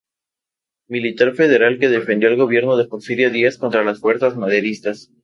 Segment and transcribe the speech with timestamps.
[0.93, 5.11] Militar Federal que defendió al Gobierno de Porfirio Díaz contra las fuerzas maderistas.